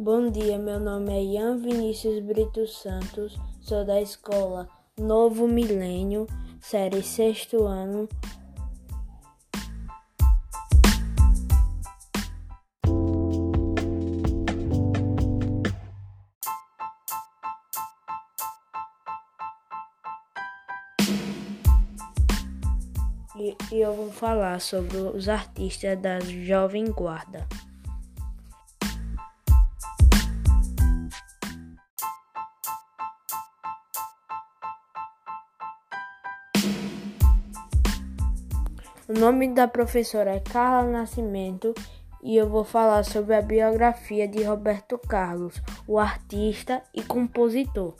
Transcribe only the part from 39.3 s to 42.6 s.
da professora é Carla Nascimento e eu